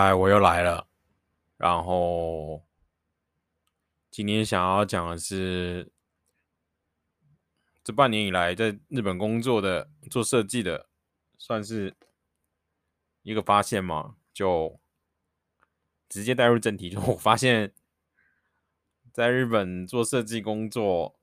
[0.00, 0.86] 嗨，我又来了。
[1.56, 2.64] 然后
[4.12, 5.90] 今天想要讲的是，
[7.82, 10.88] 这半年以来在日本工作的做设计的，
[11.36, 11.96] 算是
[13.22, 14.14] 一个发现嘛？
[14.32, 14.78] 就
[16.08, 17.74] 直接带入正题，就我发现，
[19.12, 21.18] 在日本做设计工作，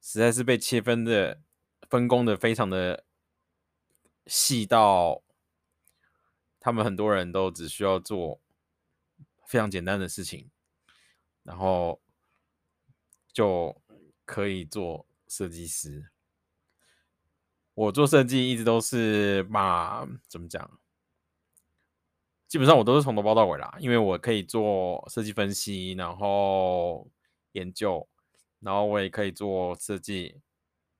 [0.00, 1.40] 实在是被切分的
[1.88, 3.04] 分工的非常的
[4.26, 5.22] 细到。
[6.64, 8.40] 他们很多人都只需要做
[9.44, 10.50] 非常简单的事情，
[11.42, 12.00] 然后
[13.30, 13.82] 就
[14.24, 16.08] 可以做设计师。
[17.74, 20.80] 我做设计一直都是把怎么讲，
[22.48, 27.06] 基本上我都是从头包到尾啦，因为我可以做设计分析，然后
[27.52, 28.08] 研究，
[28.60, 30.40] 然后我也可以做设计，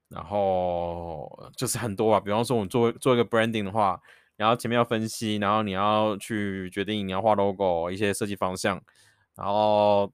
[0.08, 2.20] 然后就是很多啊。
[2.20, 4.02] 比方说，我们做做一个 branding 的话。
[4.36, 8.82] 然后前面要分析，然后你要去决定你要画 logo 一些设计方向，
[9.36, 10.12] 然后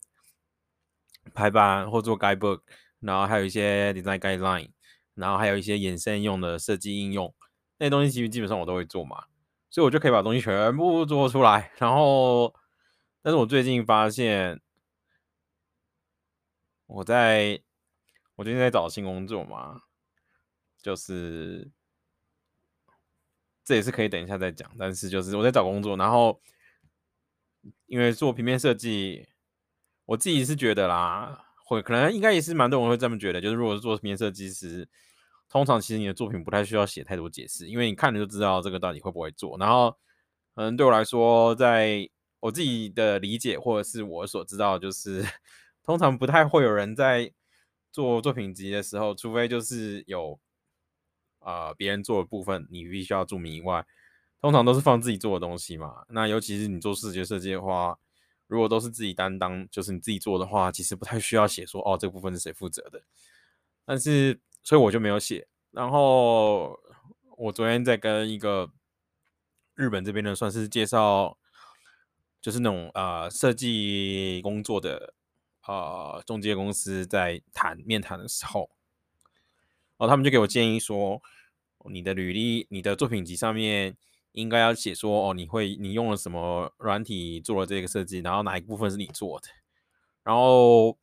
[1.33, 2.61] 排版或做 guidebook，
[3.01, 4.71] 然后还有一些 design guideline，
[5.15, 7.35] 然后还有一些衍生用的设计应用，
[7.79, 9.25] 那些东西其实基本上我都会做嘛，
[9.71, 11.73] 所以我就可以把东西全部做出来。
[11.79, 12.55] 然后，
[13.23, 14.61] 但是我最近发现，
[16.87, 17.61] 我在
[18.37, 19.81] 我最近在找新工作嘛，
[20.83, 21.71] 就是。
[23.71, 26.41] 这也是可以等一下再讲，但是就是我在找工作，然后
[27.87, 29.29] 因为做平面设计，
[30.07, 34.89] 我自己是觉得啦，会可能应该也是蛮多人会这么觉得，就是如果是做平面设计师，
[35.49, 39.57] 通常其实你的作品不太需要写太多解释，因为你看了就知道这个到底会不会做。
[39.57, 39.97] 然后，
[40.57, 42.11] 可能对我来说，在
[42.41, 45.25] 我自己的理解或者是我所知道，就是
[45.87, 47.33] 通常不太会有人在
[47.93, 50.41] 做作品集的时候，除非就是有。
[51.41, 53.85] 啊、别人做的部分你必须要注明以外，
[54.41, 56.05] 通常都是放自己做的东西嘛。
[56.09, 57.99] 那尤其是你做视觉设计的话，
[58.47, 63.03] 如果都是自己担当，就是你自己做的话，其实不太需要写说哦，这部分是谁负责的。
[63.85, 65.49] 但是，所以我就没有写。
[65.71, 66.79] 然后
[67.37, 68.71] 我昨天在跟一个
[69.75, 71.39] 日本这边的算是介绍，
[72.41, 75.15] 就是那种呃设计工作的
[75.67, 78.71] 呃中介公司在谈面谈的时候。
[80.01, 81.21] 然后他们就给我建议说，
[81.91, 83.95] 你的履历、你的作品集上面
[84.33, 89.49] 应该要写说，哦，你会你用了什么软体做了这个设计，然后哪一部分是你做的。
[90.25, 90.97] 然后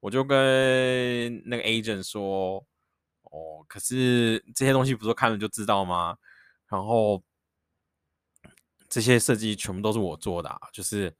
[0.00, 2.62] 我就跟那个 agent 说，
[3.22, 6.18] 哦，可是这些东西不是看了就知道吗？
[6.68, 7.22] 然后
[8.90, 11.14] 这些设计全部都是我做的啊，就是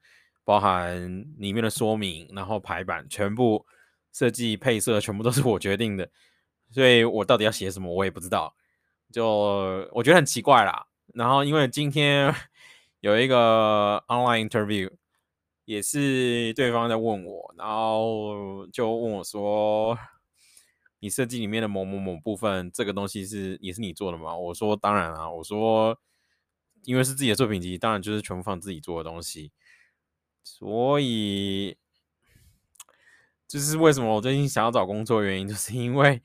[0.45, 3.65] 包含里面的说明，然后排版，全部
[4.13, 6.11] 设计配色全部都是我决定的。
[6.71, 8.55] 所以我到底要写什么，我也不知道，
[9.13, 10.87] 就我觉得很奇怪啦。
[11.15, 12.35] 然后因为今天
[13.01, 14.91] 有一个 online interview，
[15.65, 19.97] 也是对方在问我，然后就问我说
[21.01, 25.99] ：“你设计里面的某某某部分，这个东西是也是你做的吗？”我说：“当然啊。”我说
[26.85, 29.53] ：“因为是自己的作品集，当然就是全部放自己做的东西。”
[30.45, 31.77] 所以，
[33.49, 36.21] 就是为什么我最近想要找工作原因，就是因为。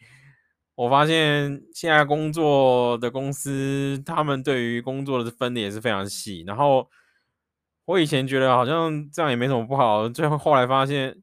[0.81, 6.43] 我发现现在工作的公司，他们对于工作的分的也是非常细。
[6.47, 6.89] 然后
[7.85, 11.21] 我以前觉得好像这样也没什么不好，最后后来发现，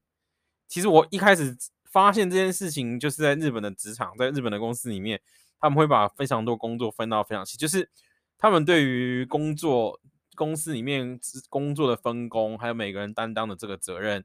[0.69, 1.57] 其实我一开始
[1.91, 5.19] 发现这件事情，就是在日本的职场，在日本的公司里面，
[5.59, 7.89] 他们会把非常多工作分到非常细，就是
[8.37, 9.99] 他们对于工作
[10.35, 11.19] 公司里面
[11.49, 14.23] 工作的分工，还有每个人担当的这个责任。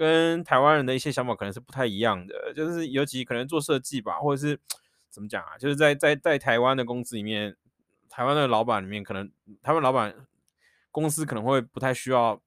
[0.00, 4.58] 跟台湾人的一些想法可能是不太一样的，就是尤其可能做设计吧，或者是
[5.10, 5.58] 怎么讲啊？
[5.58, 7.54] 就是在在在台湾的公司里面，
[8.08, 9.30] 台湾的老板里面，可能
[9.60, 10.26] 他们老板
[10.90, 12.40] 公司可能会不太需要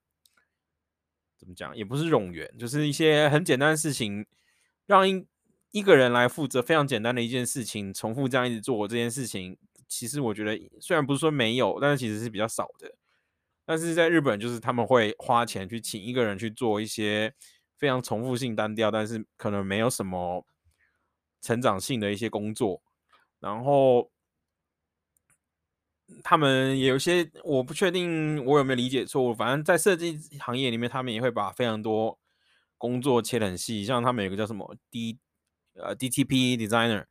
[1.37, 4.25] 怎么讲，也不是冗员，就是一些很简单的事情，
[4.87, 5.27] 让一
[5.69, 9.55] 一个人来负责非常简单的一件事情，重复这样一直做这件事情，
[9.87, 12.95] 其实我觉得虽然不是说没有，但是其实是比较少的。
[13.65, 17.33] 但是在日本，就是他们会花钱去请一个人去做一些
[17.77, 20.45] 非常重复性单调，但是可能没有什么
[21.41, 22.81] 成长性的一些工作。
[23.39, 24.11] 然后
[26.23, 29.33] 他们也有些，我不确定我有没有理解错误。
[29.33, 32.19] 反正，在设计行业里面，他们也会把非常多
[32.77, 33.85] 工作切得很细。
[33.85, 35.19] 像他们有个叫什么 D
[35.75, 37.05] 呃 DTP Designer，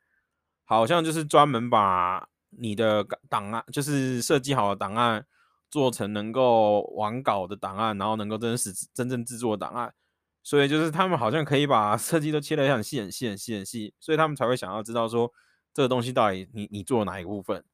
[0.65, 5.27] 好像就是专门把你的档案，就是设计好的档案。
[5.73, 9.95] 做成能够完稿的档案，然后能够真实真正制作档案，
[10.43, 15.33] 所以就是他们好像可以把设计都切得很细很细很细很细，所以他们才会想要知道说
[15.73, 17.65] 这个东西到底你你做了哪一个部分。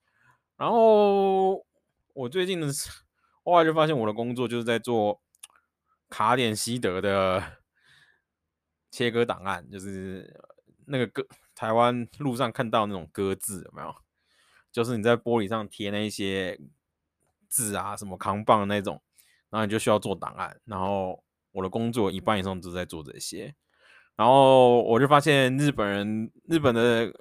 [0.56, 1.66] 然后
[2.14, 2.68] 我最近的，
[3.42, 5.20] 后来就发现我的工作就是在做
[6.08, 7.42] 卡点西德的
[8.92, 10.40] 切割档案，就是
[10.86, 13.92] 那个割台湾路上看到那种割字有没有？
[14.70, 16.60] 就是你在玻璃上贴那一些
[17.48, 19.00] 字啊，什么扛棒那种，
[19.50, 20.60] 然后你就需要做档案。
[20.64, 21.22] 然后
[21.52, 23.54] 我的工作一半以上都在做这些。
[24.16, 27.12] 然后我就发现日本人，日本的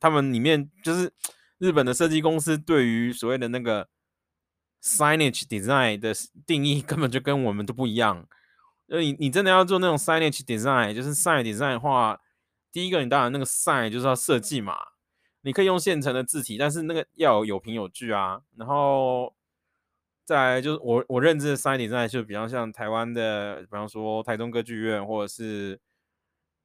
[0.00, 1.12] 他们里面就是
[1.58, 3.88] 日本的设计公司对于所谓的那个
[4.82, 6.12] signage design 的
[6.46, 8.28] 定义 根本就跟我们都不一样。
[8.88, 12.20] 呃，你你真的要做那种 signage design，就是 sign design 的话，
[12.70, 14.76] 第一个你当然那个 sign 就是要设计嘛。
[15.40, 18.40] 你可以用现成的字体，但是那个要有凭有据啊。
[18.56, 19.34] 然后
[20.24, 25.78] 再来就是我我认知的 sign design 就比较像台湾的，比方说台中歌剧院或者是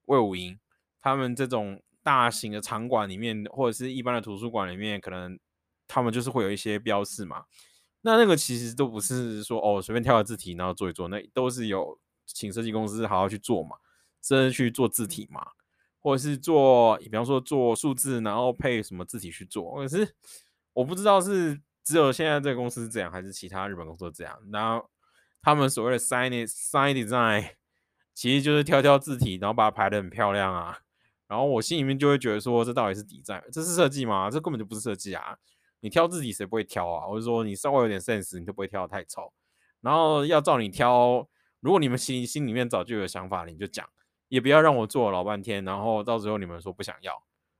[0.06, 0.58] 魏武营，
[1.02, 5.38] 他们这种大型的场馆里面，或者是一般的图书馆里面，可能
[5.88, 7.46] 他们就是会有一些标示嘛。
[8.02, 13.76] 那那个其实都不是说哦随便挑个字体然后做一做，那都是有请设计公司好好去做嘛，
[14.22, 15.46] 甚至去做字体嘛。
[16.02, 19.76] 或者是做，比方说做数字，然后配什么字体去做。
[19.76, 20.16] 可是
[20.72, 21.60] 我不知道是
[21.90, 24.40] 只有现在这个公司是这样，还是其他日本公司都这样。
[24.52, 24.88] 然后
[25.42, 27.54] 他们所谓的 sign sign design，
[28.14, 30.78] 其实就是挑挑字体，然后把它排得很漂亮啊。
[31.28, 33.42] 然后我心里面就会觉得说，这到底是 design？
[33.52, 34.30] 这是设计吗？
[34.30, 35.36] 这根本就不是设计啊！
[35.80, 37.08] 你挑字体谁不会挑啊？
[37.08, 39.34] 或者说你稍微有点 sense，你都不会挑得太丑。
[39.82, 41.28] 然后要照你挑，
[41.60, 43.88] 如果你们心心里面早就有想法了，你就讲。
[44.28, 47.20] 也不要让我做老半天，然后到时候你们说不想要，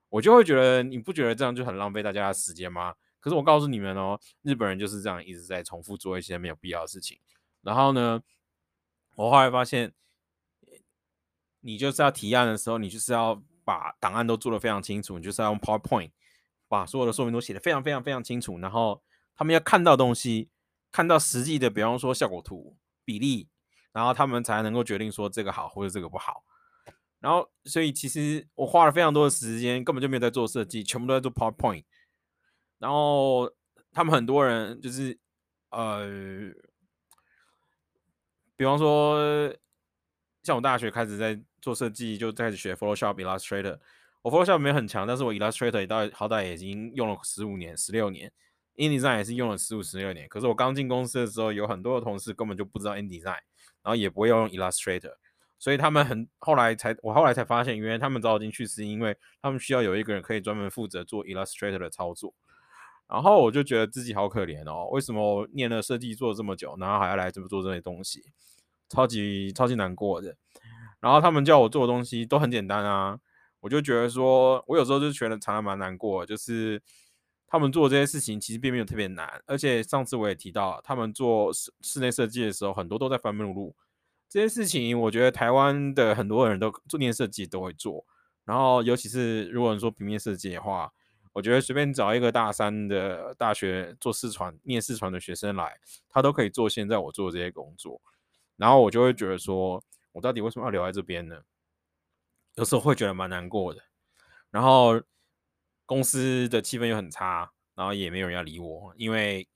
[0.10, 2.94] 我就会觉得你不觉得这样就很浪费大家的时间吗？
[3.20, 7.20] 可是我告诉你们哦，日本人就是这样一直在重复做一些没有必要的事情。
[7.62, 8.22] 然后呢，
[9.16, 9.94] 我后来发现，
[11.60, 16.12] 你就是要提案的时候，你就是要把档案都做得非常清楚，你就是要用 PowerPoint
[16.68, 19.04] 把所有的说明都写得非常非常非常清楚，然后
[19.36, 20.50] 他们要看到东西，
[20.92, 23.50] 看到实际的，比方说效果图、比例，
[23.92, 26.44] 然后他们才能够决定说这个好或者这个不好。
[27.20, 31.84] 然后，所以其实我花了非常多的时间，根本就没有在做设计，全部都在做 PowerPoint。
[32.80, 33.52] 然后
[33.92, 35.18] 他们很多人就是，
[35.70, 36.08] 呃，
[38.56, 39.54] 比方说，
[40.44, 43.78] 像我大学开始在做设计，就开始学 Photoshop、Illustrator。
[44.22, 48.32] 我 Photoshop 没有很强，但是我 Illustrator 也到好歹已经用了十五年、十六年
[48.76, 50.28] ，InDesign 也是用了十五、十六年。
[50.28, 55.14] 可是我刚进公司的时候，有很多的同事根本就不知道 InDesign，然后也不会用 Illustrator。
[55.58, 62.34] 所以他们很后来才，我后来才发现，原来他们找我进去是因为他们需要有一个人可以专门负责做 Illustrator 的操作。
[63.10, 68.24] 然后我就觉得自己好可怜哦，为什么我念了设计做了这么久，然后还要来这么做这些东西，
[68.88, 70.36] 超级超级难过的。
[71.00, 73.20] 然后他们叫我做的东西都很简单啊，
[73.62, 76.82] 我就觉得说，我有时候就觉得常常蛮难过，就是
[77.48, 83.76] 他们做这些事情其实并没有特别难，而且上次我也提到，他们做室室内设计的时候，很多都在翻目录。
[84.30, 88.06] 这件事情，我觉得台湾的很多人都做念设计都会做，
[88.46, 90.92] 然后尤其是如果你说平面设计的话，
[91.34, 95.80] 我觉得随便找一个大三的大学做视传念视传的学生来，
[96.10, 98.02] 他都可以做现在我做的这些工作，
[98.56, 101.42] 然后我就会觉得说，我到底为什么要留在这边呢？
[102.56, 103.82] 有时候会觉得蛮难过的，
[104.50, 105.02] 然后
[105.86, 109.48] 公司的气氛又很差，然后也没有人要理我，因为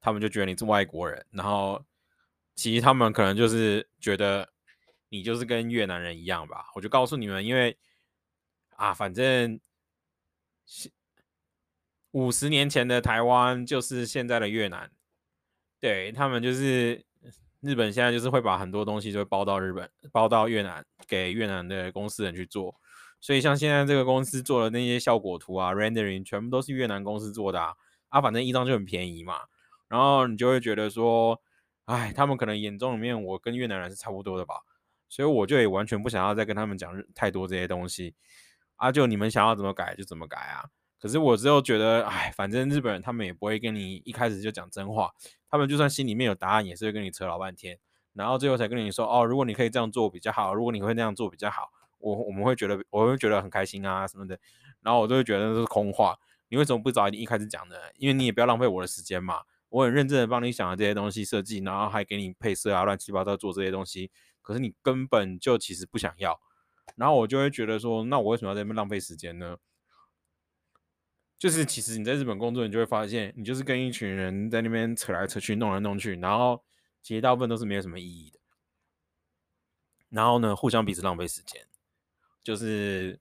[0.00, 1.84] 他们就觉得你是外国人，然后。
[2.54, 4.46] 其实他们可能就是觉得
[5.08, 7.78] 你就是跟越南人一样吧，我就告诉你们，因为
[8.76, 9.58] 啊，反正
[12.12, 14.90] 五十年前的台湾就是现在的越南，
[15.78, 17.04] 对，他们就是
[17.60, 22.74] 日本现在就是会把很多东西就会包到日本，包到越南给越南的公司人去做，
[23.20, 27.74] 所以像现在这个公司做的那些效果图啊，rendering 全部都是越南公司做的啊，
[28.08, 29.40] 啊，反正一张就很便宜嘛，
[29.88, 31.42] 然后你就会觉得说。
[31.86, 34.54] 哎，他们可能眼中里面我跟越南人是差不多的吧，
[35.08, 38.14] 所以我就也完全不想要再跟他们讲太多这些东西
[38.76, 40.70] 啊，就你们想要怎么改就怎么改啊。
[41.02, 45.10] 可是我之后觉得，哎，反正日本人他们也不会跟你一开始就讲真话，
[45.50, 47.76] 他们就算心里面有答案，也是会跟你扯老半天，
[48.12, 54.38] 然后最后才跟你说，哦，如果你可以这样做比较好，如果你会那样做比较好，我我们会觉得我会觉得很开心啊什么的，
[54.80, 56.16] 然后我就会觉得这是空话，
[56.50, 57.74] 你为什么不早一点一开始讲呢？
[57.96, 59.40] 因为你也不要浪费我的时间嘛。
[59.70, 66.38] 我很认真的帮你想了这些东西设计，然后还给你配色啊，乱七八糟做这些东西，可是你根本就其实不想要，
[66.94, 69.56] 然后我就会觉得说，那我为什么要在那边浪费时间呢？
[71.42, 76.62] 就是其实你在日本工作，你就会发现，你就是跟一群人在那边扯来扯去，弄来弄去，然后
[77.02, 78.38] 其实大部分都是没有什么意义的，
[80.10, 81.66] 然后呢，互相彼此浪费时间，
[82.44, 83.18] 就是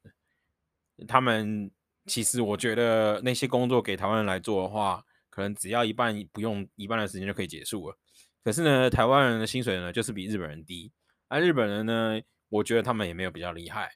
[1.08, 1.72] 他们
[2.06, 5.04] 其实我觉得那些工作给台湾人来做的话。
[5.32, 7.98] 可能只要一半不用一半的时间就可以结束了，
[8.44, 10.92] 可是呢，台湾人的薪水呢，就是比日本人低。
[11.30, 13.94] 而、日本人呢，我觉得他们也没有比较厉害。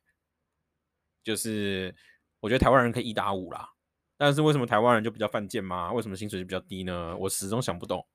[1.22, 1.94] 就是
[2.40, 3.75] 我觉得台湾人可以一打五啦，
[4.18, 5.92] 但是为什么台湾人就比较犯贱吗？
[5.92, 7.16] 为什么薪水就比较低呢？
[7.18, 8.06] 我始终想不懂。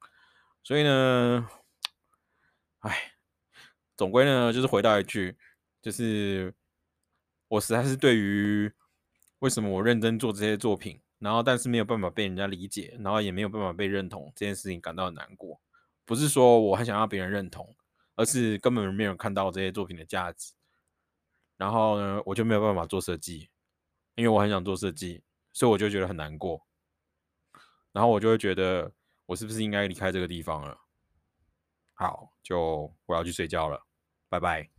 [0.62, 1.48] 所以呢，
[2.80, 3.12] 哎，
[3.96, 5.36] 总归呢，就是回到一句，
[5.82, 6.54] 就是
[7.48, 8.72] 我实在是对于
[9.40, 15.60] 为什么我认真做这些作品，然后但是没有办法被人家理解，然后也没有办法被认同这件事情感到很难过。
[16.04, 17.76] 不是说我很想要别人认同，
[18.16, 20.52] 而是根本没有看到这些作品的价值。
[21.56, 23.50] 然后呢，我就没有办法做设计，
[24.14, 26.66] 因为我很想做设计，所以我就觉得很难过。
[27.92, 28.92] 然后我就会觉得
[29.26, 30.78] 我是不是应该离开这个地方了？
[31.92, 33.86] 好就我要去睡觉了
[34.30, 34.70] 拜拜。